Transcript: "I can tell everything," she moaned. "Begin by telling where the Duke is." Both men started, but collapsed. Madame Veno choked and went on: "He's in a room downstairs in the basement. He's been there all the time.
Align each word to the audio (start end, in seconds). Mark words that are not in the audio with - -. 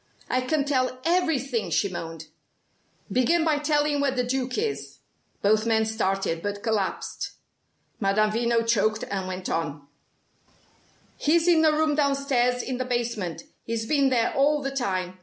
"I 0.31 0.41
can 0.41 0.65
tell 0.65 0.97
everything," 1.05 1.69
she 1.69 1.87
moaned. 1.87 2.25
"Begin 3.11 3.45
by 3.45 3.59
telling 3.59 4.01
where 4.01 4.09
the 4.09 4.23
Duke 4.23 4.57
is." 4.57 4.97
Both 5.43 5.67
men 5.67 5.85
started, 5.85 6.41
but 6.41 6.63
collapsed. 6.63 7.33
Madame 7.99 8.31
Veno 8.31 8.67
choked 8.67 9.03
and 9.11 9.27
went 9.27 9.47
on: 9.47 9.87
"He's 11.17 11.47
in 11.47 11.63
a 11.63 11.71
room 11.71 11.93
downstairs 11.93 12.63
in 12.63 12.79
the 12.79 12.85
basement. 12.85 13.43
He's 13.63 13.85
been 13.85 14.09
there 14.09 14.33
all 14.33 14.63
the 14.63 14.71
time. 14.71 15.19